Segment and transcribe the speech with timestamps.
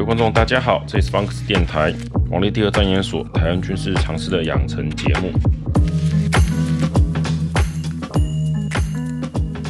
[0.00, 1.94] 各位观众，大家好，这里是方克斯电台
[2.30, 5.30] 王立第二战研所台湾军事常识的养成节目。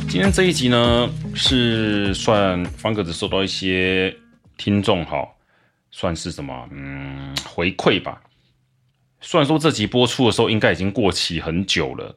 [0.09, 4.17] 今天这一集呢，是算方格子收到一些
[4.57, 5.27] 听众哈，
[5.91, 6.69] 算是什么？
[6.71, 8.23] 嗯，回馈吧。
[9.21, 12.15] 虽然说这集播出的时候应该已经过期很久了，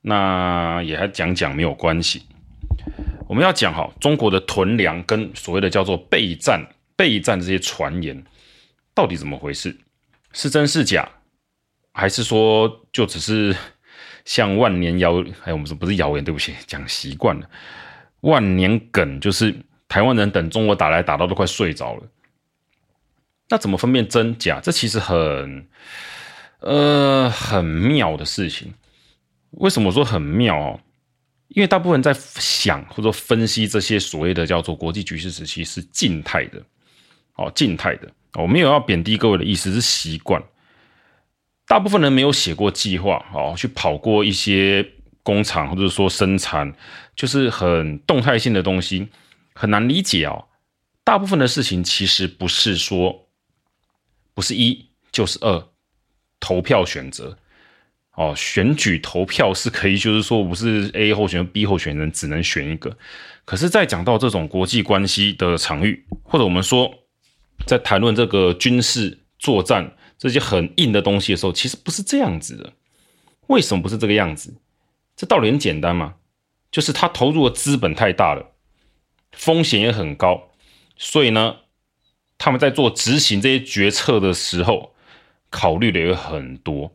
[0.00, 2.22] 那也还讲讲没有关系。
[3.26, 6.64] 我们要讲哈，中国的囤粮跟所谓的叫做备战、
[6.96, 8.24] 备战这些传言，
[8.94, 9.76] 到底怎么回事？
[10.32, 11.08] 是真是假？
[11.92, 13.56] 还是说就只是
[14.24, 15.22] 像万年谣？
[15.44, 17.48] 哎，我们说不是谣言，对不起，讲习惯了。
[18.20, 19.54] 万年梗就是
[19.88, 22.02] 台湾人等中国打来打到都快睡着了。
[23.48, 24.60] 那怎么分辨真假？
[24.60, 25.68] 这其实很
[26.60, 28.74] 呃很妙的事情。
[29.52, 30.80] 为什么说很妙？
[31.48, 36.60] 因为大部分人在想或者分析这些所谓的叫做国际局势时期是静态的，
[37.36, 40.42] 哦，静态的，我没有要贬低各位的意思，是习惯。
[41.66, 44.88] 大部分人没有写过计划，哦，去跑过一些
[45.22, 46.72] 工厂或者说生产，
[47.14, 49.08] 就是很动态性的东西，
[49.52, 50.44] 很难理解哦。
[51.04, 53.28] 大部分的事情其实不是说，
[54.34, 55.68] 不是一就是二，
[56.40, 57.36] 投票选择。
[58.14, 62.96] 哦，选举投票是可以，就是说不是 A 候选人、B 候选人只能选一个。
[63.44, 66.90] 可是，在讲到这种国际关系的场域，或者我们说
[67.66, 72.72] 在谈论这个军事作战这些很硬的东西的时候，其实不是这样子的。
[73.48, 74.54] 为什么不是这个样子？
[75.14, 76.14] 这道理很简单嘛，
[76.70, 78.52] 就是他投入的资本太大了，
[79.32, 80.50] 风险也很高，
[80.96, 81.56] 所以呢，
[82.38, 84.94] 他们在做执行这些决策的时候，
[85.50, 86.94] 考虑的也很多。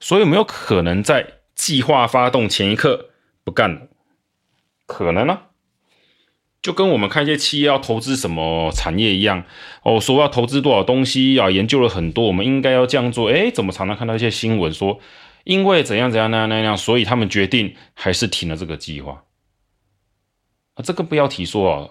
[0.00, 3.10] 所以有没有可能在计划发动前一刻
[3.44, 3.88] 不干了？
[4.86, 5.49] 可能啊，
[6.62, 9.44] 就跟我们看一些企业要投资什么产业一样
[9.82, 13.28] 哦，说要投资多少东西啊，研究了很多，我们应该要这样做。
[13.28, 15.00] 诶，怎么常常看到一些新闻说，
[15.44, 19.24] 因为怎样怎样那样那样，所以他们决定还是停了这个计划。
[20.74, 21.88] 啊，这个不要提说啊，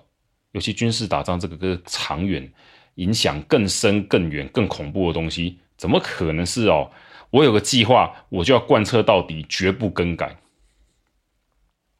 [0.51, 2.51] 尤其军事打仗这个个长远
[2.95, 6.91] 影响更深、更远、更恐怖的东西，怎么可能是哦？
[7.31, 10.39] 我有个计划，我就要贯彻到底，绝不更改。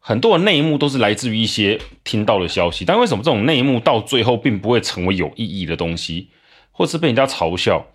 [0.10, 6.30] 很多的内幕都是来自于一些听到的消息，但为什么这种内幕到最后并不会成为有意义的东西，
[6.72, 7.86] 或是被人家嘲笑，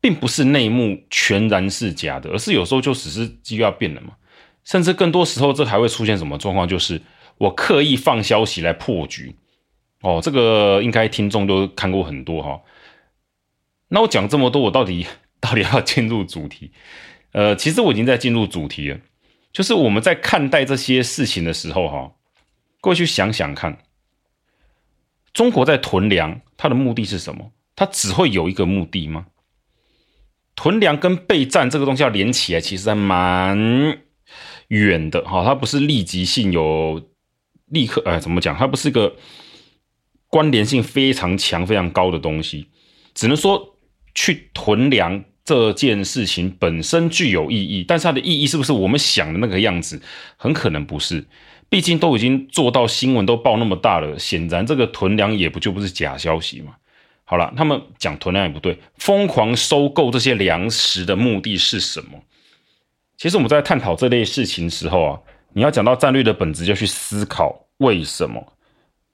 [0.00, 4.12] 并不是内幕全然是假的，而是有时候就只是机要变了嘛。
[4.62, 6.68] 甚至更多时候，这还会出现什么状况？
[6.68, 7.02] 就是
[7.38, 9.34] 我刻意放消息来破局。
[10.02, 12.60] 哦，这个应该听众都看过很多哈。
[13.88, 15.04] 那我讲这么多，我到底？
[15.40, 16.70] 到底要进入主题？
[17.32, 19.00] 呃，其实我已经在进入主题了。
[19.54, 22.12] 就是我们在看待这些事情的时候，哈，
[22.80, 23.78] 各位去想想看，
[25.32, 27.52] 中国在囤粮，它的目的是什么？
[27.76, 29.26] 它只会有一个目的吗？
[30.56, 33.56] 囤粮跟备战这个东西要连起来，其实还蛮
[34.68, 37.10] 远的，哈，它不是立即性有
[37.66, 38.56] 立刻，哎，怎么讲？
[38.56, 39.16] 它不是一个
[40.26, 42.68] 关联性非常强、非常高的东西，
[43.14, 43.78] 只能说
[44.16, 45.24] 去囤粮。
[45.44, 50.00] 这件事情本身具有意义，但是它的意义是不是我们想的那个样子？
[50.36, 51.24] 很可能不是。
[51.68, 56.74] 毕竟都已经做到新闻都报那么大了，显然这个囤粮也不就不是假消息嘛。
[57.24, 62.22] 好了，他们讲囤粮也不对，疯狂收购这些粮食的目的是什么？
[63.16, 65.20] 其实我们在探讨这类事情的时候啊，
[65.52, 68.52] 你要讲到战略的本质，就去思考为什么？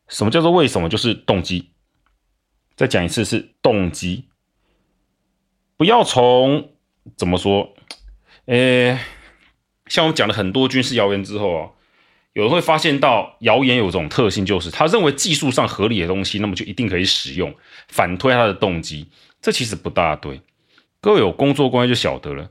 [0.08, 0.88] 什么叫做为什么？
[0.88, 1.70] 就是动机。
[2.76, 4.24] 再讲一次，是动机。
[5.80, 6.74] 不要从
[7.16, 7.74] 怎么说，
[8.44, 8.98] 诶，
[9.86, 11.70] 像我们讲了很多军事谣言之后啊，
[12.34, 17.54] 有人会发现到谣言有这种特性，就是他认为技术上合理的东西，那么就一定可以使用，
[17.88, 19.08] 反推他的动机，
[19.40, 20.42] 这其实不大对。
[21.00, 22.50] 各位有工作关系就晓得了，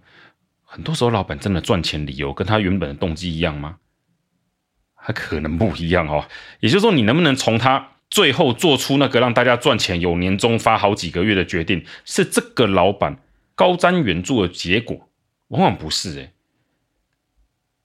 [0.63, 3.77] 很多时候老板真的赚钱理由跟他原本的动机一样吗？
[4.95, 6.27] 还可能不一样哦。
[6.61, 13.21] 也就是说，你能不能从他最后做出那个让大家赚钱、有年终发好几个月的决定，是这个老板
[13.55, 15.09] 高瞻远瞩的结果，
[15.49, 16.31] 往往不是诶。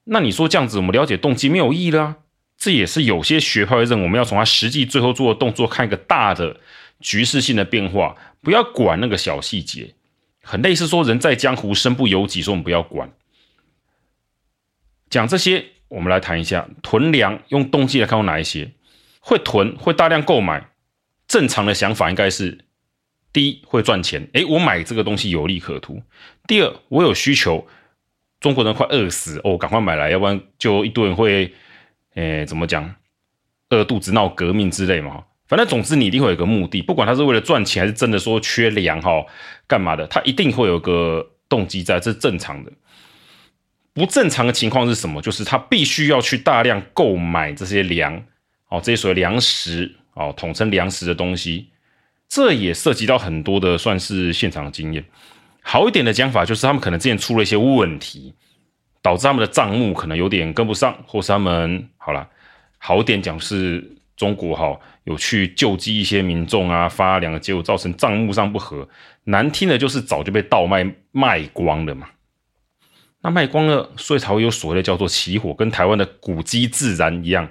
[0.05, 2.17] 那你说这样子，我们了解动机没有意义了啊？
[2.57, 6.59] 这也是有些学派会认为，我们要从他实际最后做的动作看一个大的
[7.01, 9.93] 局势性的变化，不要管那个小细节。
[10.41, 13.11] 很类似说，人在江湖身不由己，说我们不要管。
[15.09, 18.71] 讲这些，我们来谈一下囤粮，用动机来看有哪一些？
[19.25, 20.69] 会囤，会大量购买，
[21.27, 22.65] 正常的想法应该是：
[23.33, 25.95] 第一，会赚钱，诶，我买这个东西有利可图；
[26.47, 27.65] 第二，我有需求，
[28.39, 31.51] 中国人快饿死哦，赶快买来，要不然就一堆人会，
[32.13, 32.93] 诶，怎么讲，
[33.71, 35.23] 饿肚子闹革命之类嘛。
[35.47, 39.25] 反正总之你一定会有个目的，不管他是为了赚钱还是真的说缺粮哈，
[39.67, 42.71] 干嘛的，他一定会有个动机在，这是正常的。
[43.95, 45.19] 不正常的情况是什么？
[45.19, 48.23] 就是他必须要去大量购买这些粮，
[48.69, 51.69] 哦，这些所谓粮食，哦，统称粮食的东西，
[52.27, 55.05] 这也涉及到很多的算是现场经验。
[55.61, 58.33] 好一点的讲法就是他们可能之前出了一些问题，
[59.01, 62.27] 导致他们的账目可能有点跟不上，或是他们好了，
[62.77, 68.87] 好一点讲是中国哈有去救济一些民众啊，发粮的结果造成账目上不合，
[69.25, 72.07] 难听的就是早就被倒卖卖光了嘛。
[73.21, 77.49] 那卖光了，所以才会有所谓的叫做起火，跟台湾的古迹自燃一样。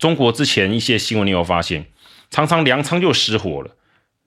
[0.00, 1.84] 中国之前一些新闻，你有发现，
[2.30, 3.76] 常常粮仓就失火了，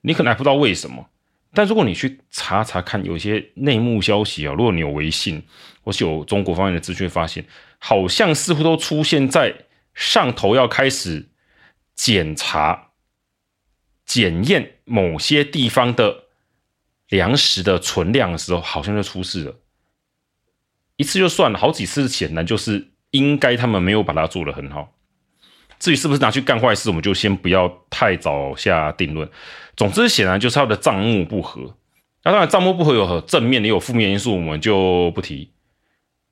[0.02, 1.10] 你可能还不知道为什么。
[1.52, 5.42] 但如果你去查查看，有些内幕消息啊，如果你有微信
[5.82, 7.44] 或是有中国方面的资讯，发现
[7.78, 9.52] 好像似乎都出现在
[9.94, 11.28] 上头要开始
[11.96, 12.90] 检查、
[14.06, 16.26] 检验某些地方的
[17.08, 19.56] 粮食的存量的时候，好像就出事了。
[20.94, 24.92] 一次就算了，好几次显然就是应该他们没有把它做得很好。
[25.84, 29.28] 至于是不是拿去干坏事，我们就先不要太早下定论。
[29.76, 31.76] 总之，显然就是他的账目不合。
[32.22, 35.50] 那当然，账目不合有正面，也有负面因素，我们就不提。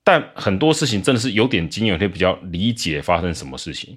[0.03, 3.95] 但很多事情真的是有点经验，可以比较理解发生什么事情。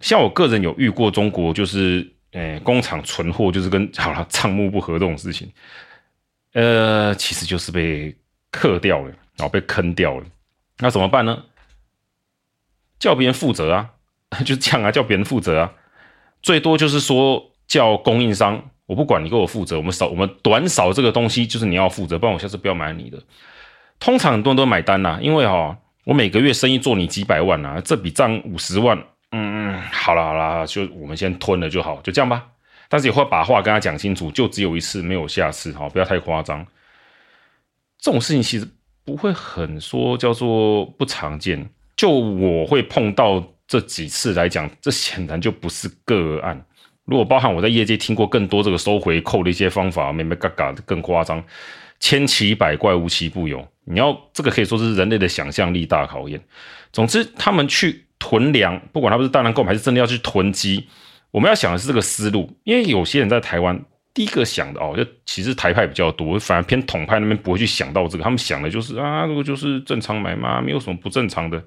[0.00, 5.48] 像我个人有遇过中国，就是诶、工厂存货就是跟好了账目不合这种事情，
[6.54, 8.12] 呃，其实就是被
[8.50, 9.14] 克掉了。
[9.36, 10.26] 然后被坑掉了，
[10.78, 11.44] 那怎么办呢？
[12.98, 13.90] 叫别人负责啊，
[14.44, 15.72] 就这样啊，叫别人负责啊。
[16.42, 23.18] 最多就是说叫供应商，我不管你给我负责，我们少我们短少这个东西，就是你要负责，不然我下次不要买你的。
[23.98, 28.96] 通常很多人都买单呐、因为哈、哦，我每个月生意做你几百万啊，这笔账五十万，
[29.32, 32.46] 嗯嗯，好了好了，就我们先吞了就好，就这样吧。
[32.88, 36.66] 但是也会把话跟他讲清楚，就只有一次，没有下次，好，不要太夸张。
[37.98, 38.68] 这种事情其实。
[39.04, 41.66] 不会很说叫做不常见，
[41.96, 46.60] 就我会碰到这几次来讲，这显然就不是个案。
[47.04, 51.44] 如果包含我在业界听过更多这个收回扣的一些方法，咩咩嘎嘎更夸张，
[52.00, 53.64] 千奇百怪，无奇不有。
[53.84, 56.40] 你要这个可以说是人类的想象力大考验。
[56.92, 60.88] 总之，他们去囤粮，不管他们是大量购买还是真的要去囤积，
[61.30, 63.80] 我们要想的是这个思路，因为有些人在台湾。
[64.14, 71.62] 第一个想的哦，就其实台派比较多，反而偏统派那边不会去想到这个，他们想的就是啊，这个就是正常买嘛，没有什么不正常的。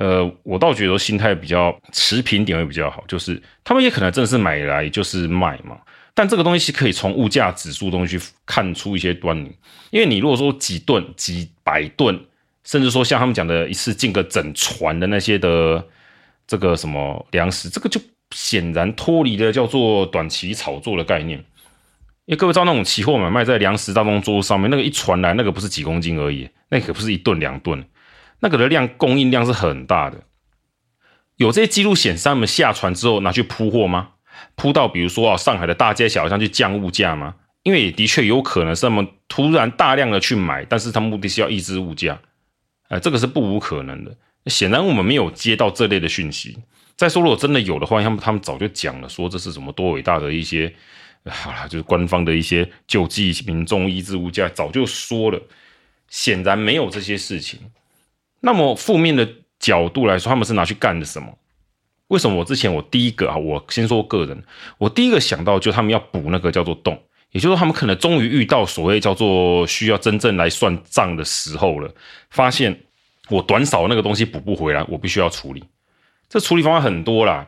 [0.00, 5.76] 呃，我倒觉得心态比较持平点会比较好，就是他们也可能真的是买来就是卖嘛，
[6.14, 9.54] 但这个东西可以从物价指数东西去看出一些端倪，
[9.90, 12.18] 因为你如果说几吨、几百吨，
[12.64, 15.86] 甚至说像他们讲的一次进个整船的那些的
[16.46, 18.00] 这个什么粮食，这个就。
[18.32, 21.36] 显然脱离了叫做短期炒作的概念，
[22.26, 27.84] 因为各位知道那种期货买卖在粮食大宗桌上面，那个一传来，那个不是几公斤而已，那可不是一吨两吨，
[28.40, 30.22] 那个的量供应量是很大的。
[31.36, 34.10] 有这些记录显示他们下船之后拿去铺货吗？
[34.56, 37.34] 铺到比如说啊上海的大街小巷去降物价吗？
[37.62, 42.18] 因为也的确有可能是他们突然大量的去买，但是他目的是要抑制物价，
[42.88, 44.16] 呃，这个是不无可能的。
[44.46, 46.56] 显然我们没有接到这类的讯息。
[46.96, 50.74] 再说，如果真的有的话，他们他们早就讲了，说这是什么多伟大的一些，
[51.26, 55.40] 好了，就是官方的一些救济民众、抑制物价，早就说了。
[56.08, 57.60] 显然没有这些事情。
[58.40, 59.28] 那么负面的
[59.58, 61.36] 角度来说，他们是拿去干的什么？
[62.08, 64.42] 为什么我之前我第一个啊，我先说个人，
[64.78, 71.94] 我第一个想到就他们要补那个叫做洞，也就是说他们可能终于遇到所谓叫做需要真正来算账的时候了，
[72.30, 72.80] 发现
[73.28, 75.62] 我短少那个东西补不回来，我必须要处理。
[76.28, 77.46] 这处理方法很多啦，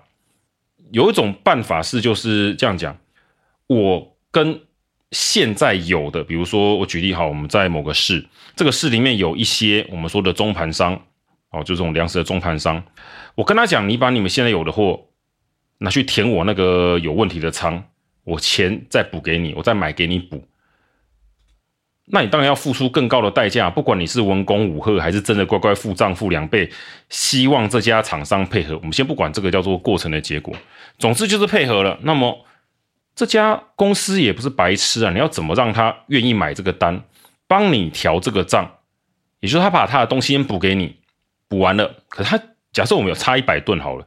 [0.92, 2.96] 有一种办法是就是这样讲，
[3.66, 4.60] 我跟
[5.12, 8.26] 现在有的，比如说我举例好，我们在某个市，
[8.56, 10.94] 这个市里面有一些我们说的中盘商，
[11.50, 12.82] 哦，就这种粮食的中盘商，
[13.34, 15.08] 我跟他讲，你把你们现在有的货
[15.78, 17.84] 拿去填我那个有问题的仓，
[18.24, 20.48] 我钱再补给你，我再买给你补。
[22.06, 26.68] 那你当然要付出更高的代价，不管你是文攻武吓，还是真的乖乖付账付两倍，
[27.10, 28.76] 希望这家厂商配合。
[28.78, 30.54] 我们先不管这个叫做过程的结果，
[30.98, 31.98] 总之就是配合了。
[32.02, 32.44] 那么
[33.14, 37.02] 这家公司也不是白痴啊，你要怎么让他愿意买这个单，
[37.46, 38.78] 帮你调这个账？
[39.40, 40.96] 也就是他把他的东西先补给你，
[41.48, 42.42] 补完了，可是他
[42.72, 44.06] 假设我们有差一百吨好了，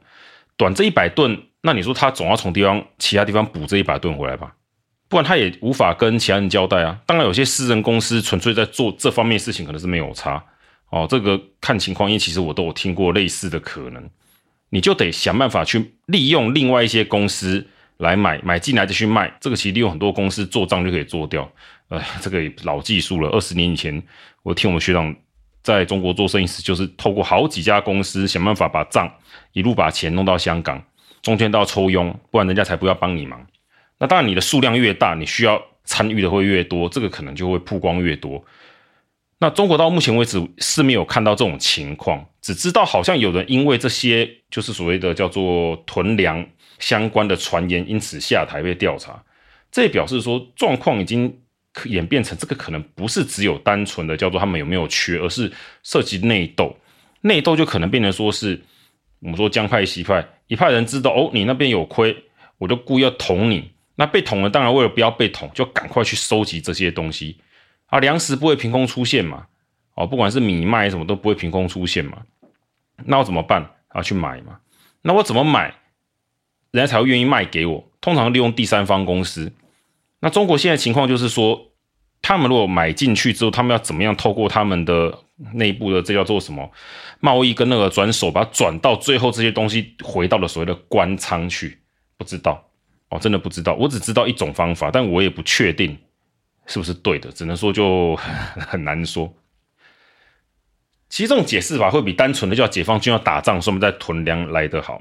[0.56, 4.54] 短这一百吨，那你说他总要从地方其他地方补这一百吨回来吧？
[5.08, 6.98] 不然他也无法跟其他人交代啊。
[7.06, 10.44] 当然，有些私人公司纯粹在做这方面事情，可能是没有差
[10.90, 11.06] 哦。
[11.08, 14.10] 这个看情况，因为其实我都有听过类似的可能。
[14.70, 17.64] 你就得想办法去利用另外一些公司
[17.98, 21.50] 来买，买进来就去卖，这个其实利用很多公司做账就可以做掉。
[21.88, 24.02] 呃， 这个老技术了，二十年以前
[24.42, 25.14] 我听我们学长
[25.62, 29.10] 在中国做生意时，就是透过好几家公司想办法把账
[29.52, 30.82] 一路把钱弄到香港，
[31.22, 33.46] 中间都要抽佣，不然人家才不要帮你忙。
[33.98, 38.44] 那当然，你的数量越大，你需要参与的会越多，这个可能就会曝光越多。
[39.38, 46.46] 那中国到目前为止是没有看到这种情况，只知道好像有人因为这些就是所谓的叫做囤粮
[46.78, 49.22] 相关的传言，因此下台被调查。
[49.70, 51.40] 这也表示说状况已经
[51.84, 55.52] 演变成这个可能不是只有单纯的叫做他们有没有缺，而是
[55.82, 56.76] 涉及内斗。
[57.20, 58.62] 内斗就可能变成说是
[59.20, 62.16] 我们说江派西派，一派人知道哦，你那边有亏，
[62.58, 63.72] 我就故意要捅你。
[63.96, 67.38] 那被捅了，当然为了不要被捅，就赶快去收集这些东西
[67.86, 67.98] 啊！
[67.98, 69.46] 粮食不会凭空出现嘛？
[69.94, 72.18] 哦，不管是米麦什么都不会凭空出现嘛？
[73.06, 73.66] 那我怎么办？
[73.88, 74.58] 啊，去买嘛？
[75.00, 75.74] 那我怎么买，
[76.76, 77.82] 人家才会愿意卖给我？
[78.00, 79.50] 通常利用第三方公司。
[80.20, 81.72] 那中国现在情况就是说，
[82.20, 85.18] 他们如果买进去之后，他们要怎么样透过他们的
[85.54, 86.70] 内部的这叫做什么
[87.20, 91.80] 贸易跟那个转手，把它转到最后这些东西回到了所谓的官仓去？
[92.18, 92.62] 不知道。
[93.08, 95.96] 哦，真的不知道，我只知道一种方法，但我也不确定
[96.66, 99.32] 是不是对的，只能说就很，难说。
[101.08, 105.00] 其实这种解释法会比单纯的叫解放军要打仗，说我们在囤粮来得好。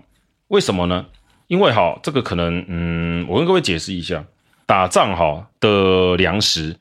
[0.49, 1.07] 为什么呢？
[1.47, 4.23] 因为哈，这个可能，嗯，我跟各位解释一下，
[4.65, 6.75] 打仗哈的粮食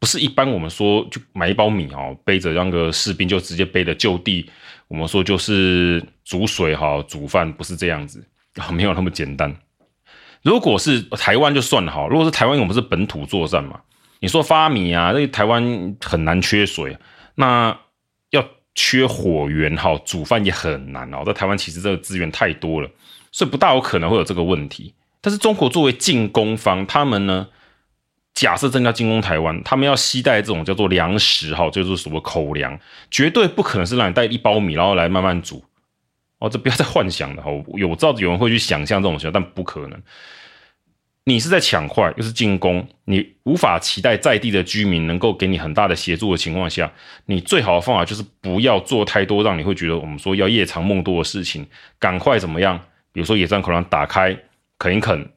[0.00, 4.48] 不是一般我们说就买一包米哈，背着让个士兵就直接背着就地，
[4.88, 8.24] 我们说就是煮水哈煮饭，不是这样子，
[8.72, 9.54] 没有那么简单。
[10.42, 13.80] 如果是台湾就算了哈，如果是台湾，我们是本土作战嘛，
[14.20, 16.96] 你说发米啊，那台湾很难缺水，
[17.34, 17.76] 那
[18.30, 21.24] 要缺火源哈，煮饭也很难哦。
[21.26, 22.88] 在台湾其实这个资源太多了，
[23.32, 24.94] 所以不大有可能会有这个问题。
[25.20, 27.48] 但是中国作为进攻方，他们呢，
[28.34, 32.78] 假设真的要进攻台湾，他们要携带这种叫做粮食哈，就是所谓口粮，
[33.10, 35.64] 绝对不可能是让你带一包米然后来慢慢煮。
[36.38, 37.50] 哦，这不要再幻想了哈！
[37.74, 40.00] 有知道有人会去想象这种情况，但不可能。
[41.24, 46.90] 你是在抢快，又是进攻，你无法期待在地的居民能够给你很大的协助的情况下，
[47.26, 51.66] 你最好的方法就是不要做太多让你会觉得我们说要夜长梦多的事情，
[51.98, 52.80] 赶快怎么样？
[53.12, 54.36] 比如说野战口粮打开，
[54.78, 55.30] 啃一啃，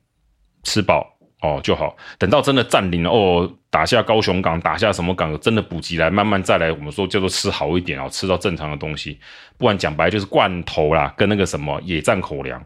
[0.64, 1.08] 吃饱。
[1.42, 1.98] 哦，就好。
[2.20, 6.72] 等到真的占领了，哦，打下高雄港，打下什么港，真的补给来，慢慢再来。
[6.72, 9.20] 我们说叫做吃好一点啊，吃到正常的东西。
[9.58, 12.64] 不然讲白就是罐头啦，跟那个什么野战口粮。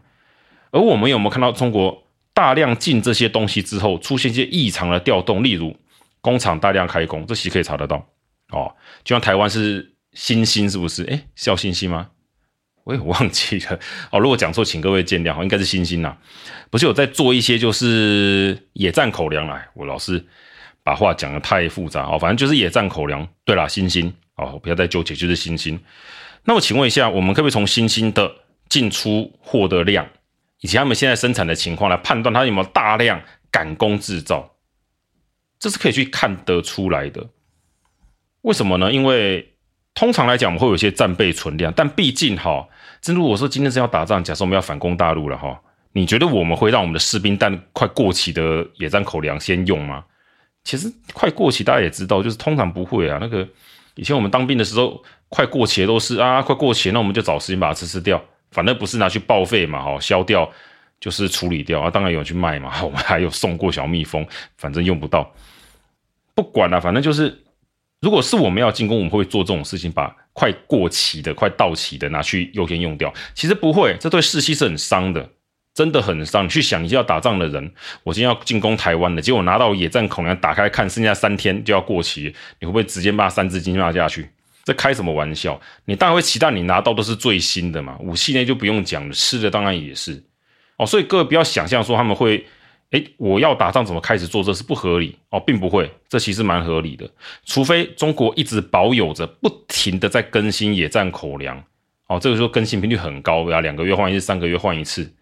[0.72, 5.42] 而我们有没有看到中国大量进这些东西之后，出现一些异常的调动？
[5.42, 5.74] 例如
[6.20, 8.06] 工厂大量开工，这其实可以查得到。
[8.50, 8.70] 哦，
[9.02, 11.02] 就像台湾是新兴，是不是？
[11.04, 12.10] 诶，是叫新兴吗？
[12.86, 13.80] 我也忘记了
[14.12, 15.42] 哦，如果讲错，请各位见谅。
[15.42, 16.16] 应该是星星呐，
[16.70, 19.68] 不是有在做一些就是野战口粮来。
[19.74, 20.24] 我老是
[20.84, 23.26] 把话讲的太复杂哦，反正就是野战口粮。
[23.44, 25.76] 对啦，星星哦，不要再纠结，就是星星。
[26.44, 28.32] 那我请问一下，我们可不可以从星星的
[28.68, 30.08] 进出货的量，
[30.60, 34.54] 以及他们现在生产的情况来判断它有没有大量赶工制造？
[35.58, 37.26] 这是可以去看得出来的。
[38.42, 38.92] 为什么呢？
[38.92, 39.55] 因为
[39.96, 42.68] 通常来讲，我们会有一些战备存量，但毕竟哈。
[43.00, 45.58] 真如果说，今天是要打仗，假设我们要反攻大陆了哈，
[45.92, 50.04] 你觉得我们会让我们的士兵带快过期的野战口粮先用吗？
[50.64, 53.18] 其实快过期大家也知道，就是通常不会啊。
[53.20, 53.48] 那个
[53.94, 60.50] 以前我们当兵的时候，快过期的都是啊，快过期，那我们就找时间把它吃吃掉，反正不是拿去报废嘛，哈，消掉
[61.00, 61.88] 就是处理掉啊。
[61.88, 64.26] 当然有去卖嘛，我们还有送过小蜜蜂，
[64.58, 65.32] 反正用不到，
[66.34, 67.42] 不管了，反正就是。
[68.06, 73.12] 如果是我们要进攻，我们会做这种事情，把快过期的、快到期的拿去优先用掉。
[73.34, 75.28] 其实不会，这对士气是很伤的，
[75.74, 76.44] 真的很伤。
[76.44, 77.72] 你去想，你就要打仗的人，
[78.04, 84.30] 我今天要进攻台湾的，结果拿到野战口粮打开看，剩下三天就要过期，你会不会直接把三字经骂下去？
[84.62, 85.60] 这开什么玩笑？
[85.86, 87.96] 你当然会期待你拿到都是最新的嘛。
[87.98, 90.22] 武器呢就不用讲了，吃的当然也是。
[90.76, 92.46] 哦，所以各位不要想象说他们会。
[92.96, 94.42] 哎，我要打仗怎么开始做？
[94.42, 97.06] 这是不合理哦，并不会，这其实蛮合理的。
[97.44, 101.62] 除非中国一直保有着不停的在更新野战口粮，
[102.06, 105.12] 哦，这个时候更新频率很高呀，两个月换一次，三个月换一次。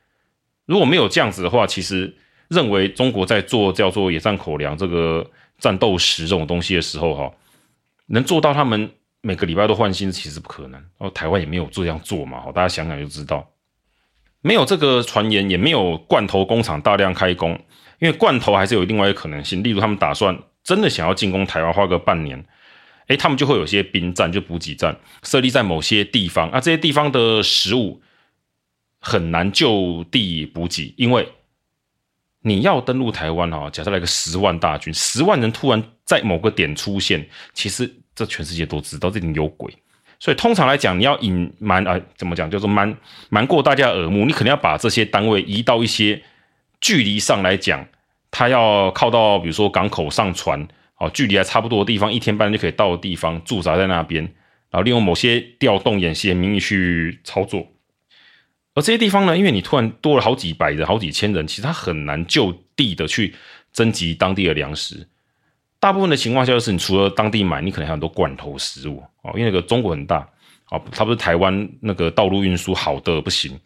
[0.67, 2.15] 如果没有这样子的话，其实
[2.47, 5.29] 认为中国在做叫做野战口粮这个
[5.59, 7.33] 战斗食这种东西的时候，哈，
[8.07, 8.89] 能做到他们
[9.21, 10.81] 每个礼拜都换新，其实不可能。
[10.99, 13.45] 哦，台湾也没有这样做嘛，好，大家想想就知道。
[14.47, 17.53] 没有这个传言，也没有罐头工厂大量开工，
[17.99, 22.45] 因为罐头还是有另外一个可能性，例如他们打算真的想要进攻台湾，花个半年，
[23.07, 28.03] 诶，他们就会有些兵站，就补给站设立在某些地方，啊，这些地方的食物
[29.01, 31.27] 很难就地补给，因为
[32.43, 39.75] 你要登陆台湾哈，假设来个十万大军，十万人突然在某个点出现，其实这全世界都知道这里有鬼。
[40.25, 42.97] 所以通常来讲，你要隐瞒啊，怎么讲就是瞒
[43.29, 46.23] 瞒过大家耳目，你可能要把这些单位移到一些
[46.81, 47.87] 距离上来讲，
[48.31, 50.67] 他要靠到比如说港口上船，
[50.97, 54.25] 哦，距离还差不多的地方，一天半就可以到的地方驻扎在那边，
[54.71, 57.67] 然后利用某些调动演习的名义去操作。
[58.75, 63.35] 而这些地方呢，因为你突然多了好几百人、好几千人，其实他很难就地的去
[63.75, 65.07] 征集当地的粮食。
[65.85, 69.31] 大部分的情况下，就是你除了当地买，你可能还很多罐头食物哦。
[69.35, 70.27] 因为那个中国很大
[70.71, 73.61] 哦，它不是台湾那个道路运输好的不行，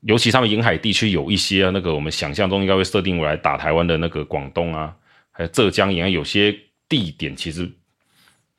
[0.00, 4.92] 尤其他们沿海地区有一些那个我们想象中应该会设定为来打台湾的那个广东啊，
[5.30, 6.52] 还有浙江沿岸有些
[6.88, 7.70] 地点其实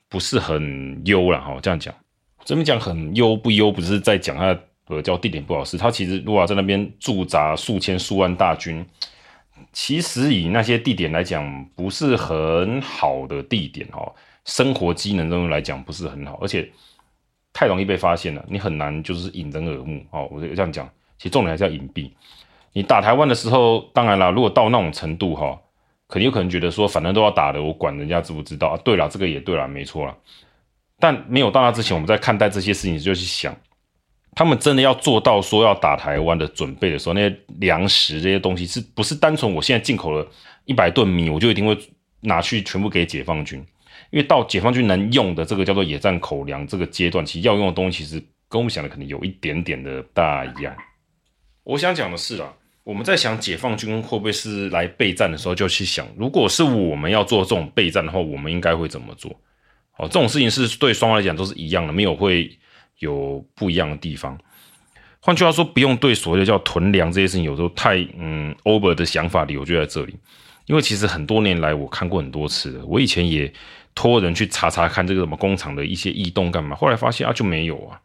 [0.08, 1.60] 不是很优了哈。
[1.62, 1.94] 这样讲，
[2.46, 4.58] 这边讲很优不优，不是在讲它。
[4.88, 8.86] 呃，叫地点不好使，他其实如果在那边驻扎数千数万大军，
[9.76, 14.16] 其实以那些地点来讲，不是很好的地点哦。
[14.46, 16.72] 生活机能中来讲不是很好，而且
[17.52, 20.30] 太容易被发现了，你很难就是引人耳目哦。
[20.32, 22.10] 我这样讲，其实重点还是要隐蔽。
[22.72, 25.60] 你打台湾的时候，当然啦，如果到那种程度哈，
[26.08, 28.80] 肯定有可能觉得说，反正都要打的，我管人家知不知道啊？
[28.82, 30.16] 对了，这个也对了，没错了。
[31.00, 33.54] 但没有到那之前，我们在看待这些事情就去想。
[34.36, 40.28] 他们真的要做到说要打台湾的准备的时候，那些粮食这些东西是不是单纯我现在进口了
[40.66, 41.78] 一百吨米，我就一定会
[42.20, 43.58] 拿去全部给解放军？
[44.12, 50.76] 因为到解放军能用的这个叫做野战口粮这个阶段，其实要用的东西其实跟我们想的可能有一点点的大一样。
[51.64, 59.32] 我想讲的是啊，我们在想解放军会不会是来备战的时候，就去想，如果是我们要做这种备战的话，我们应该会怎么做？
[59.98, 62.52] 哦，这种事情是对双方来讲都是一样的，没有会。
[63.00, 64.38] 有不一样的地方，
[65.20, 70.16] 换句话说，不用对所谓的叫囤粮这些事情有时候太嗯 over 的想法，理由就在这里。
[70.68, 73.52] 因为其实很多年来我看过很多次，我以前也
[73.94, 78.02] 托人去查查看这个什么工厂的一些异动干嘛，后来发现啊就没有啊，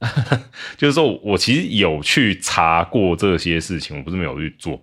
[0.76, 4.80] 就是说我其实有去查过这些事情，我不是没有去做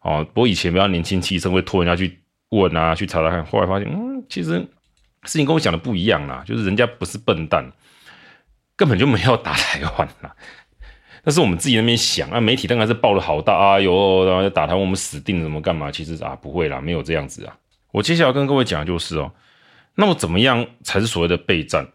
[0.00, 0.24] 哦。
[0.32, 2.18] 不过以前比较年轻气盛，会托人家去
[2.50, 4.52] 问啊，去查查看，后来发现嗯，其实
[5.24, 7.70] 事情跟我想的不一样啦，就是人家不是笨蛋。
[8.76, 10.34] 根本就没有打台湾啦，
[11.22, 15.90] 但是我们自己那边想啊，媒体当然是报的好大啊，哟，然后打台湾我们死定了，怎么干嘛？
[15.90, 17.56] 其实啊，不会啦，没有这样子啊。
[17.92, 19.32] 我接下来跟各位讲的就是哦，
[19.94, 21.86] 那么怎么样才是所谓的备战？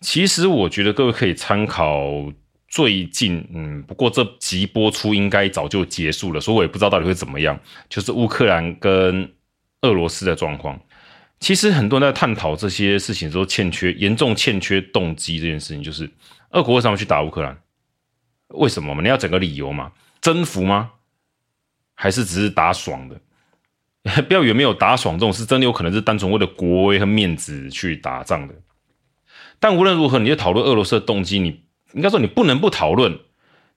[0.00, 2.04] 其实我觉得各位可以参考
[2.68, 7.58] 最近，嗯，不过这集播出应该早就结束了，所以我也不知道到底会怎么样。
[7.88, 9.32] 就是乌克兰跟
[9.82, 10.78] 俄罗斯的状况。
[11.40, 15.38] 其实很多人在探讨这些事情，都欠缺严重欠缺动机。
[15.38, 16.10] 这件事情就是，
[16.50, 17.56] 俄国为什么去打乌克兰？
[18.48, 19.02] 为什么嘛？
[19.02, 19.92] 你要整个理由嘛？
[20.20, 20.90] 征服吗？
[21.94, 23.20] 还是只是打爽的？
[24.22, 28.54] 不要以为没有打爽这种事，真的有可能是单纯为了国威和面子去打仗的。
[29.60, 33.18] 但无论如何，你就讨论俄罗斯的动机，你应该说你不能不讨论，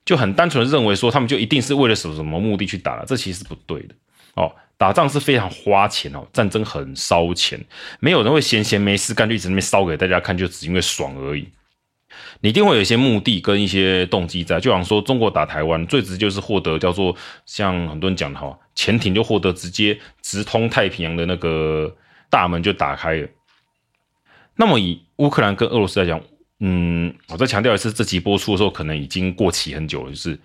[0.04, 3.94] 就很单纯的认为说他们就一定是为了什么什么目的去打了，这其实是不对的
[4.34, 4.52] 哦。
[4.78, 7.64] 打仗是非常花钱哦，战争很烧钱，
[8.00, 11.48] 没有人会闲闲没事干就一直那边烧给大家看，就只因为爽而已。
[12.40, 17.14] 你一定会有一些目的跟一些动机在，就好像说中国打台湾，最直接就是获得叫做
[17.46, 21.94] 像很多人讲的哈，潜艇就获得直接直通太平洋的那个
[22.28, 23.28] 大门就打开了。
[24.56, 26.20] 那么以乌克兰跟俄罗斯来讲，
[26.58, 30.36] 嗯，我再强调一次，这集播出的时候可能已经过期很久了，就是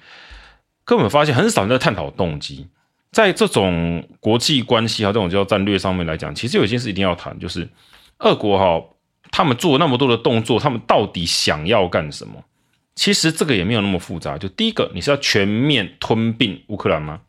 [0.85, 2.67] 根本发现很少人在探讨动机。
[3.11, 7.67] 在这种国际关系哈，这种叫战略上面来讲，其实有一件事一定要谈，就是
[8.19, 8.83] 俄国哈，
[9.31, 12.43] 他们做那么多的动作，他们到底想要干什么？
[12.95, 14.37] 其实这个也没有那么复杂。
[14.37, 17.21] 就第一个，你是要全面吞并乌克兰吗？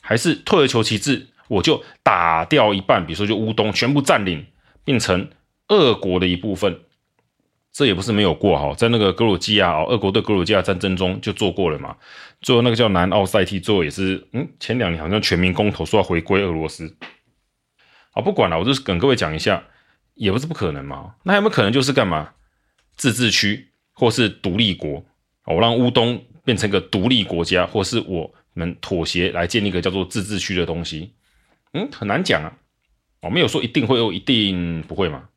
[0.00, 4.46] 还是退而求其次，我就打掉一半，比如说就乌东全部占领，
[4.84, 5.28] 变成
[5.68, 6.80] 俄国的一部分？
[7.78, 11.96] 这也不是没有过哈，在那个格鲁吉亚哦，俄国对格鲁吉亚战争中就做过了嘛。
[12.40, 16.96] 最后那个叫南奥塞梯，最后也是嗯，前两年好像全民公投说要回归俄罗斯。
[18.10, 19.62] 好，不管了，我就是跟各位讲一下，
[20.14, 21.14] 也不是不可能嘛。
[21.22, 22.30] 那有没有可能就是干嘛？
[22.96, 25.06] 自治区或是独立国？
[25.44, 31.12] 我让乌东变成一个独立国家，或是我们妥协来建立一个叫做自治区的东西？
[31.74, 32.52] 嗯，很难讲啊。
[33.22, 35.28] 我没有说一定会，有一定不会嘛。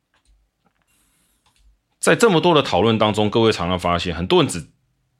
[2.02, 4.60] 在这么多的讨论当中，各位常常发现，很多人只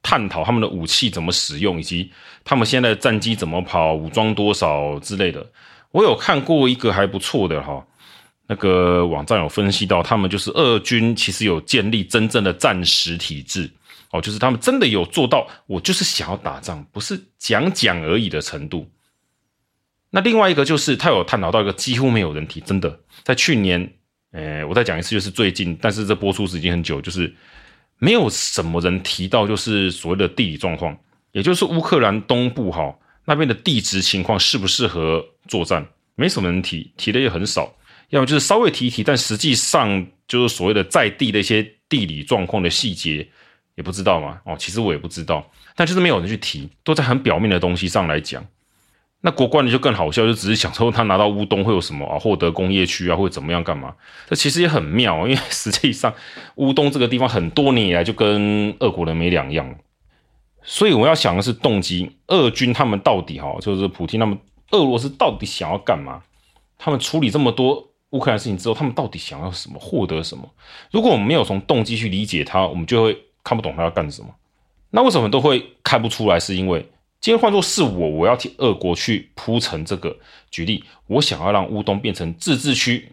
[0.03, 2.11] 探讨他们的武器怎么使用，以及
[2.43, 5.47] 他们现在的战机怎么跑、武装多少之类的。
[5.93, 7.87] 我有看过一个还不错的哈，
[8.49, 13.71] 那个网站有分析到，他们就是俄军其实有建立真正的战时体制
[14.11, 18.91] 哦，就是他们真的有做到，我就是想要打仗，不是讲讲而已的程度。
[20.11, 23.95] 那另外一个就是他有探讨到一个几乎没有人提，真的在去年，
[24.33, 27.33] 呃，我再讲一次，就是最近，但是这播出时间很久，就是
[27.99, 30.97] 没有什么人提到，就是所谓的地理状况，
[31.33, 37.73] 也就是乌克兰东部哈那边的地质情况适不适合作战，没什么人提，提的也很少，
[38.09, 43.29] 要么就是稍微提一提，但实际上就是所谓的在地的一些地理状况的细节
[43.75, 48.43] 也不知道嘛，哦，其实我也不知道，但就是没有人去提，都在很表面的东西上来讲。
[49.25, 53.95] 那国关的就更好笑，就只是想说他拿到乌东会有什么啊，获得工业区啊，或者怎么样干嘛？
[54.29, 56.13] 这其实也很妙，因为 实际上
[56.57, 59.73] 乌东这个地方很多年以来就跟俄国人没两样，
[60.65, 64.37] 所以我要想的是动机，俄军他们到底哈，就是普丁他们
[64.73, 66.21] 俄罗斯到底想要干嘛？
[66.77, 70.51] 他们处理这么多乌克兰事情之后，他们到底想要什么，获得什么？
[70.91, 74.29] 如果我们没有从动机去理解他，我们就会看不懂他要干什么。
[74.91, 76.41] 那为什么都会看不出来？
[76.41, 76.85] 是因为。
[77.23, 80.19] 今天换作是我，我要替俄国去铺陈这个。
[80.51, 83.13] 举例，我想要让乌东变成自治区，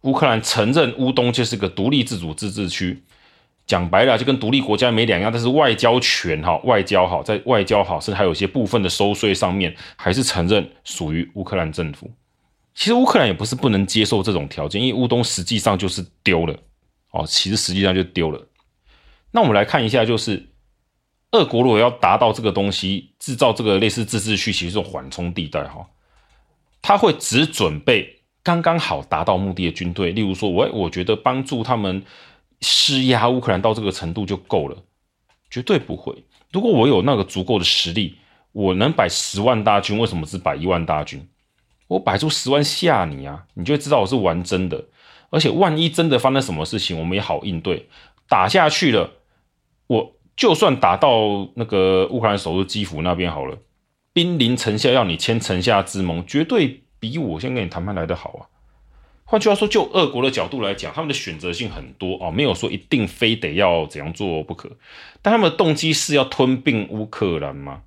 [0.00, 3.00] 乌克兰承认乌东就是个独立自主自治区。
[3.64, 5.30] 讲白了，就跟独立国家没两样。
[5.30, 12.10] 但是外交权哈，外交好，在外交好，甚至还有一些部分的收税上面，还是承认属于乌克兰政府。
[12.74, 16.58] 其实乌克兰也不是不能接受这种条件，因为乌东实际上就是丢了
[17.12, 18.48] 哦，其实实际上就丢了。
[19.30, 20.44] 那我们来看一下，就是。
[21.32, 25.86] 俄国如果要达到这个东西，制造这个类似自治区，其实这种缓冲地带哈，
[26.80, 30.12] 他会只准备刚刚好达到目的的军队。
[30.12, 32.02] 例如说，我我觉得帮助他们
[32.62, 34.76] 施压乌克兰到这个程度就够了，
[35.50, 36.24] 绝对不会。
[36.50, 38.16] 如果我有那个足够的实力，
[38.52, 41.28] 我能摆十万大军，为什么只摆一万大军？
[41.88, 44.82] 我摆出十万吓你啊，你就会知道我是玩真的。
[45.28, 47.86] 而且万一真的发生什么事情，我们也好应对。
[48.30, 49.12] 打下去了，
[49.88, 50.14] 我。
[50.38, 53.58] 就算打到那个乌克兰首都基辅那边好了，
[54.12, 58.46] 兵临城下要你签城下之盟，绝对比我先跟你谈判来得好啊。
[59.24, 64.70] 换句话说，就俄国的角度来讲，他们的选择性很多啊，没有说一定非得要怎样做不可。
[65.20, 67.82] 但他们的动机是要吞并乌克兰吗？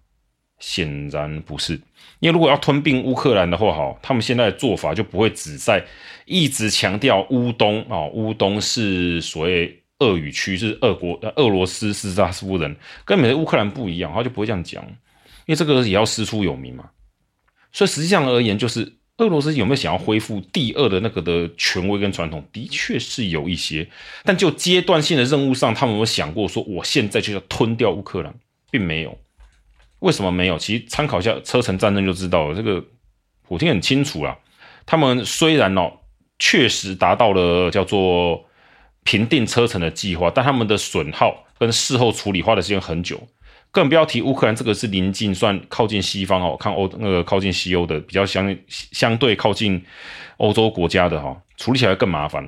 [0.59, 1.79] 显然不是。
[2.19, 5.85] 因为如果要吞并乌克兰的话，哈，他们现在的做法就不会只在
[6.25, 9.80] 一直强调乌东啊，乌东是所谓。
[10.01, 14.83] 俄语区是俄国、俄罗斯斯拉夫人，跟美国乌克兰不一样，他就不会这样讲，
[15.45, 16.89] 因为这个也要师出有名嘛。
[17.71, 23.87] 所以实际上而言，就是俄罗斯有没有想要恢复第二的那个的权威跟传统，的确是有一些。
[24.23, 28.33] 但就阶段性的任务上，他们有没有想过说，我现在就要吞掉乌克兰，
[28.71, 29.15] 并没有。
[29.99, 30.57] 为什么没有？
[30.57, 32.55] 其实参考一下车臣战争就知道了。
[32.55, 32.83] 这个
[33.47, 34.35] 普京很清楚啊，
[34.87, 35.91] 他们虽然哦，
[36.39, 38.43] 确实达到了叫做。
[39.03, 43.19] 平定车臣的计划，但他们的损耗跟事后处理花的时间很久，
[43.71, 49.83] 更不要提乌克兰这个是临近，算靠近西方哦，看欧那个靠近西欧的，比较相相对靠近
[50.37, 52.47] 欧洲国家的哈，处理起来更麻烦，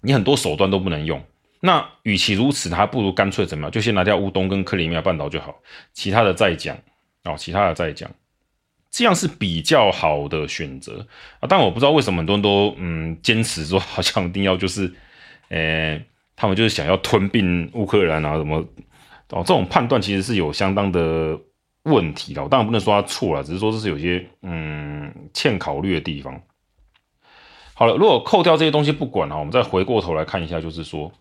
[0.00, 1.22] 你很多手段都不能用。
[1.60, 5.54] 那与其如此，还不如干脆怎么样，就先拿掉乌东跟克里米亚半岛就好，
[5.92, 6.76] 其他的再讲
[7.24, 8.10] 哦，其他的再讲，
[8.90, 11.06] 这样是比较好的选择
[11.40, 11.46] 啊。
[11.48, 14.92] 但我不知道为什么很多人都嗯坚持说，好像一定要就是。
[15.48, 16.04] 诶、欸，
[16.36, 18.58] 他们就是想要吞并乌克兰啊，什么
[19.30, 19.38] 哦？
[19.38, 21.38] 这种判断其实是有相当的
[21.84, 22.42] 问题的。
[22.42, 26.40] 我当然不能说他错了，只是说这是有些嗯欠考虑的地方。
[27.74, 31.12] 好了，如果扣掉这些东西不管啊，我们再回过头来看一下，就是说，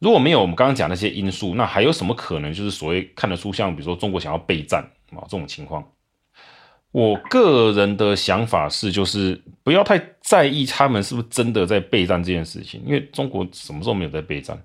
[0.00, 2.52] 如果没有我们刚刚讲那些因素，那还有什么可能？
[2.52, 4.82] 就是所谓看得出像比如说中国想要备战
[5.12, 5.82] 啊这种情况。
[6.92, 14.62] 我个人的想法是，就是不要太在意他们是不是真的在备战这件事情，因为中国什么时候没有在备战？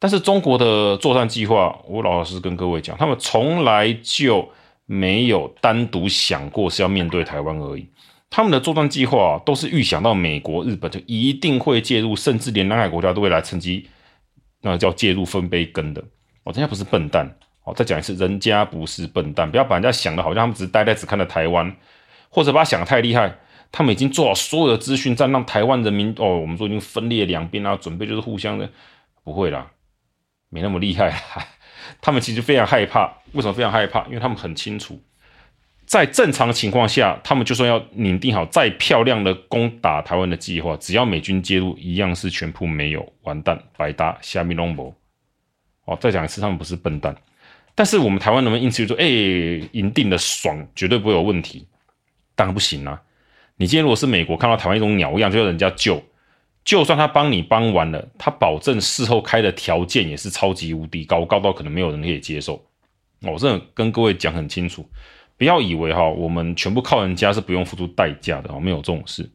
[0.00, 4.48] 但是中国的作战计划，我老实跟各位讲，他们从来就
[4.86, 7.88] 没有单独想过是要面对台湾而已。
[8.30, 13.88] 他们的作战计划都是预想到美国、日本就一定会介入，甚至连南海国家都会来趁机，
[14.60, 16.02] 那叫介入分杯羹的。
[16.42, 17.28] 我人家不是笨蛋。
[17.74, 21.74] 再讲一次，人家不是笨蛋，不要把人家想的好像他们只是呆呆只看了台湾，
[22.28, 23.34] 或者把他想的太厉害。
[23.70, 28.70] 他们已经做好所有的资讯战，让台湾人民哦，我们说已经分裂两边啊，准备就是互相的，
[29.22, 29.70] 不会啦，
[30.48, 31.12] 没那么厉害。
[32.00, 34.06] 他们其实非常害怕，为什么非常害怕？
[34.06, 34.98] 因为他们很清楚，
[35.84, 44.94] 在正常情况下，他们就算要拟定好再漂亮的攻打台湾的计划，只要美军介入，一样是全部没有，完蛋，白搭，虾米拢无。
[45.84, 47.14] 哦，再讲一次，他们不是笨蛋。
[47.78, 51.64] 但是我们台湾能不能因此就说，哎、欸，赢定了，爽，绝对不会有问题？
[52.34, 53.00] 当然不行啊！
[53.56, 56.02] 你今天如果是美国，看到台湾一种鸟样，就要人家救，
[56.64, 62.60] 就算他帮你帮完了，他保证事后开的条件也是超级无敌高，高到可能没有人可以接受。
[63.22, 64.84] 我这跟各位讲很清楚，
[65.36, 69.30] 不要以为哈，我们全部靠人家是不用付出代价的哦，没有这种事。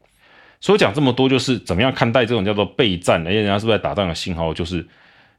[0.60, 4.54] 所以讲这么多，就是怎么样看待这种叫做备战，而且人家是不是在打仗的信号？
[4.54, 4.86] 就是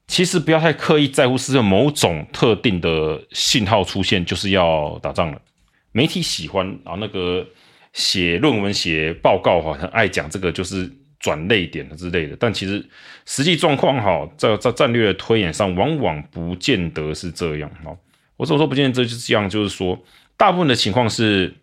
[0.07, 5.41] 其实不要太刻意在乎是某种特定的信号出现，就是要打仗了。
[5.93, 7.47] 媒体喜欢啊，那个
[7.93, 12.37] 写论文、写报告哈，很爱讲这个，就是转泪点之类的。
[12.39, 12.85] 但其实
[13.25, 17.97] 实际状况哈，在在战略的推演上，往往不见得是这样哈。
[18.37, 19.49] 我怎么说不见得就是这样？
[19.49, 19.99] 就是说，
[20.37, 21.55] 大部分的情况是。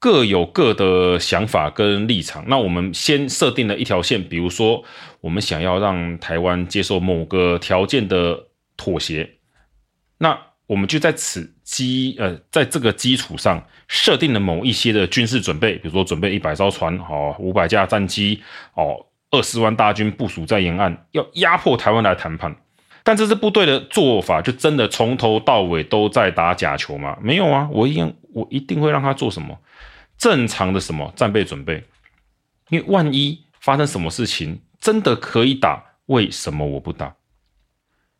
[0.00, 2.44] 各有各的想法跟立场。
[2.48, 4.84] 那我们先设定了一条线，比如说，
[5.20, 9.28] 我们想要让台湾接受某个条件的妥协，
[10.18, 18.42] 那我们就在此基呃，在这个基础上设定了某一些的军事准备，比如说准备一百艘船，哦，五百架战机，
[18.74, 22.54] 哦，二十万大军部署在沿岸，要压迫台湾来谈判。
[23.08, 27.16] 但这支部队的做法，就真的从头到尾都在打假球吗？
[27.22, 29.58] 没有啊，我一定我一定会让他做什么？
[30.18, 31.82] 正常的什么战备准备，
[32.68, 37.14] 因为万一发生什么事情，真的可以打，为什么我不打？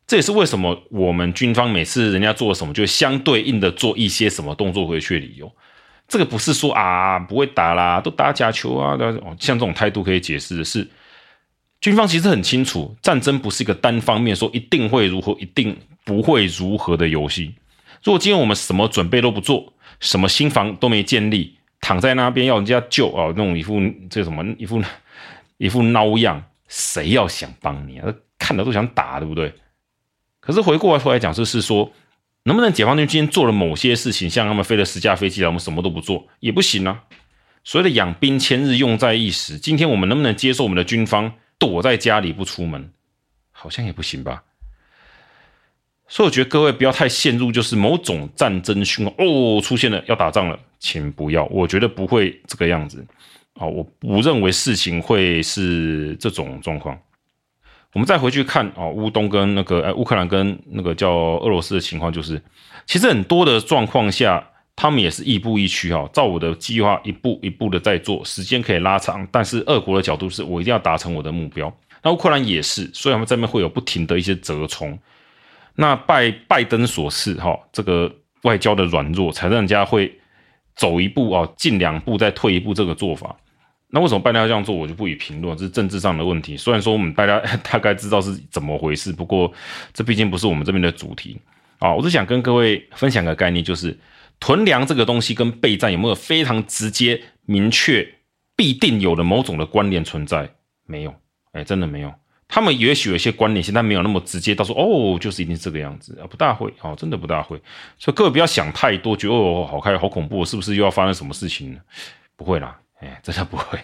[0.07, 5.51] 这也是为什么我们军方每次人家做什么，就相对应的做一些什么动作回去的理由。
[6.07, 8.97] 这个不是说啊不会打啦，都打假球啊，
[9.37, 10.87] 像这种态度可以解释的是，
[11.81, 17.53] 军方其实很清楚，战争不是一个单方面说一定会如何，一定不会如何的游戏。
[18.03, 21.55] 如果今天我们什么准备都不做，什么新防都没建立。
[21.81, 24.83] 躺在那边要人家救啊，那种一副这什么一副
[25.57, 28.13] 一副孬样，谁要想帮你啊？
[28.37, 29.53] 看了都想打，对不对？
[30.41, 31.89] 可是回过头来讲，就是说，
[32.43, 37.03] 能不能解放军今天做了某些事情，像他们飞了十架飞机来，我们什么都不做也不行啊。
[37.63, 39.57] 所谓的养兵千日，用在一时。
[39.57, 42.91] 今天我们能不能接受我们的军方躲在家里不出门？
[43.51, 44.43] 好像也不行吧。
[46.07, 53.05] 所以我觉得各位不要太陷入，就是某种战争讯号哦出现了，要打仗了，请不要，我觉得不会这个样子
[53.53, 56.97] 啊，我不认为事情会是这种状况。
[57.93, 62.41] 我们再回去看啊，乌东跟那个呃乌克兰跟那个叫俄罗斯的情况，就是
[62.87, 64.47] 其实很多的状况下，
[64.81, 71.69] 他们也是亦步亦趋哈，照我的计划一步一步的在做，时间可以拉长，但是俄国的角度是我一定要达成我的目标，
[72.01, 74.97] 那乌克兰也是，所以他们这边会有不停的一些折冲。
[75.75, 78.09] 那拜拜登所赐，哈，这个
[78.43, 80.17] 外交的软弱，才让人家会
[80.75, 83.35] 走一步啊，进两步再退一步这个做法。
[83.89, 86.55] 那为什么拜登要这样做，我就不予评论，这是政治上的问题。
[86.55, 87.37] 虽然说我们大家
[87.69, 89.51] 大概知道是怎么回事，不过
[89.93, 91.37] 这毕竟不是我们这边的主题
[91.79, 91.93] 啊。
[91.93, 93.97] 我是想跟各位分享个概念，就是
[94.39, 98.15] 囤粮这个东西跟备战有没有非常直接、明确、
[98.55, 100.49] 必定有的某种的关联存在？
[100.85, 101.13] 没有，
[101.51, 102.13] 哎，真的没有。
[102.47, 104.55] 他们也许有一些关联性，但没有那么直接。
[104.55, 107.61] 到时候哦，就是一定是这个样子啊，不大会哦，真的不大会。
[107.99, 111.79] 所以各位不要想太多，觉得哦，好开好恐怖，是不是又要发生什么事情呢？
[112.35, 113.77] 不会啦，哎，真的不会。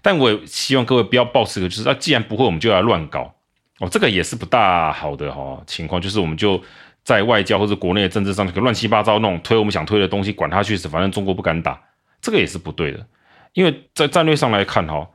[0.00, 3.34] 但我希望各位不要抱持个，就是那既然不会，我们就要乱搞
[3.80, 6.00] 哦，这个也是不大好的哈情况。
[6.00, 6.62] 就是我们就
[7.04, 11.80] 在外交或者国内的政治上，这个乱七八糟弄，推我们想推的东西，管他去死，反正中国不敢打，
[12.20, 13.06] 这个也是不对的。
[13.54, 15.08] 因为在战略上来看哈。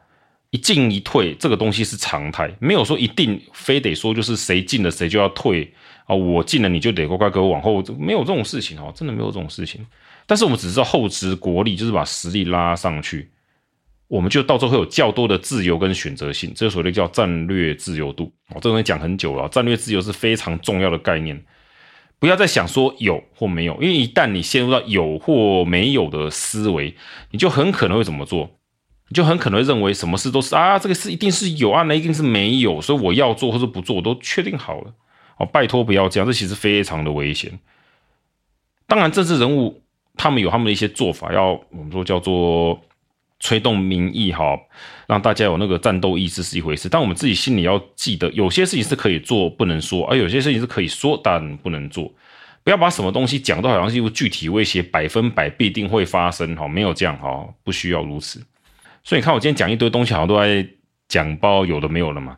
[0.50, 5.70] 一进一退，这个东西是常态，没有说一定非得说就是谁进了谁就要退
[6.06, 9.86] 啊，我进了你就得乖乖给我往后，没有这种事情哦，真的没有这种事情。
[10.26, 13.30] 但是我们只知道厚植国力，就是把实力拉上去，
[14.08, 21.38] 我们就到时候会有较多的自由跟选择性，这所谓的叫战略自由度哦，这东西讲很久了，战略自由是非常重要的概念，
[22.20, 26.96] 不要再想说有或没有，因为一旦你陷入到有或没有的思维，
[27.32, 28.50] 你就很可能会怎么做？
[29.10, 34.94] 你就很可能会认为什么事都是啊，这个事一定是有啊，那一定是没有，所以我要做或者不做，我都确定好了。
[35.38, 37.58] 哦，拜托不要这样，这其实非常的危险。
[38.88, 39.84] 当然，政治人物
[40.16, 42.82] 他们有他们的一些做法，要我们说叫做
[43.40, 44.58] 吹动民意哈，
[45.08, 46.88] 让大家有那个战斗意志是一回事。
[46.88, 52.14] 但我们自己心里要记得，有些事情是可以做不能说，而有些事情是可以说但不能做。
[52.64, 58.44] 不要把什么东西讲到好像是一个具体威胁，百分百必定会发生哈，没有这样哈，不需要如此。
[59.04, 60.68] 所以你看，我今天讲一堆东西，好像都在
[61.08, 62.38] 讲包有的没有了嘛。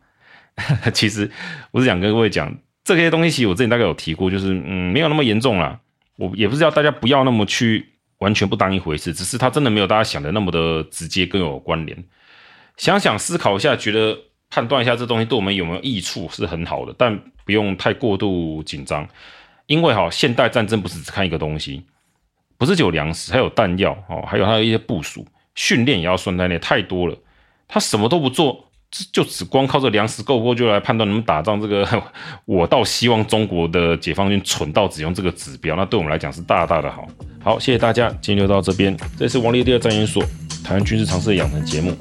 [0.93, 1.31] 其实
[1.71, 5.79] 我是想跟各位讲这些东西，其实我之前大概有提过，就是嗯，没有那么严重啦。
[6.17, 7.87] 我也不是要大家不要那么去
[8.19, 11.97] 完全不当一回事，只是它真的没有大家想的那么的直接跟有关联。
[12.79, 14.17] 想想，思考一下，觉得
[14.49, 19.05] 判断一下这东西对我们有没有益处是很好的，但不用太过度紧张，
[19.67, 21.83] 因为哈，现代战争不是只看一个东西，
[22.57, 27.15] 不是只有粮食，还有弹药哦，还有它的一些部署、训练也要算在内，太多了。
[27.67, 28.71] 他什么都不做，
[29.11, 31.85] 就只光靠这粮食够不够就来判断能不能打仗，这个
[32.45, 37.05] 我倒希望中国的解放军蠢到只用这个指标，那对我们来讲是大大的好。
[37.43, 40.23] 好，谢谢大家，今天就到这边，这是王立的战研所。
[40.63, 41.95] 台湾军事常识的养成节目。